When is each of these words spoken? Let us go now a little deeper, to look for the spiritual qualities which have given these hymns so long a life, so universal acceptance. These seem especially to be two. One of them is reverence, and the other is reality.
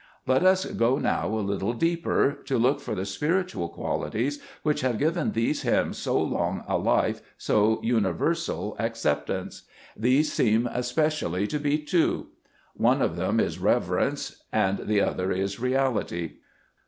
Let 0.25 0.41
us 0.43 0.65
go 0.65 0.97
now 0.97 1.27
a 1.27 1.45
little 1.45 1.73
deeper, 1.73 2.39
to 2.45 2.57
look 2.57 2.79
for 2.79 2.95
the 2.95 3.05
spiritual 3.05 3.69
qualities 3.69 4.41
which 4.63 4.81
have 4.81 4.97
given 4.97 5.33
these 5.33 5.61
hymns 5.61 5.99
so 5.99 6.19
long 6.19 6.63
a 6.67 6.75
life, 6.75 7.21
so 7.37 7.79
universal 7.83 8.75
acceptance. 8.79 9.61
These 9.95 10.33
seem 10.33 10.65
especially 10.65 11.45
to 11.45 11.59
be 11.59 11.77
two. 11.77 12.29
One 12.73 13.03
of 13.03 13.15
them 13.15 13.39
is 13.39 13.59
reverence, 13.59 14.41
and 14.51 14.87
the 14.87 15.01
other 15.01 15.31
is 15.31 15.59
reality. 15.59 16.37